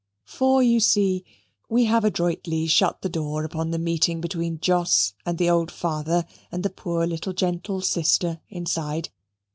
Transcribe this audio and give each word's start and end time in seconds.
For, 0.25 0.63
you 0.63 0.79
see, 0.79 1.23
we 1.69 1.85
have 1.85 2.03
adroitly 2.03 2.65
shut 2.65 3.03
the 3.03 3.07
door 3.07 3.43
upon 3.43 3.69
the 3.69 3.77
meeting 3.77 4.19
between 4.19 4.59
Jos 4.59 5.13
and 5.27 5.37
the 5.37 5.51
old 5.51 5.69
father 5.69 6.25
and 6.51 6.63
the 6.63 6.71
poor 6.71 7.05
little 7.05 7.33
gentle 7.33 7.81
sister 7.81 8.41
inside. 8.49 9.09